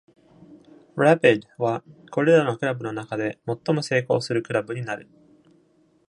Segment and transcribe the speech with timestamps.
[0.95, 5.07] Rapid はこれらのクラブの中で最も成功するクラブになる。